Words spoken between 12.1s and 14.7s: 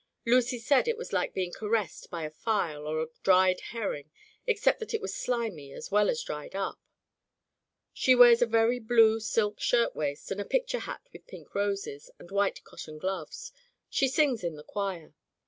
and white cotton gloves, and sings in the